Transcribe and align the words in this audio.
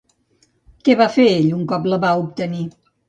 Què 0.87 0.95
va 1.01 1.07
fer 1.17 1.25
ell 1.33 1.53
un 1.59 1.63
cop 1.73 1.85
la 1.93 2.01
va 2.07 2.19
obtenir? 2.23 2.65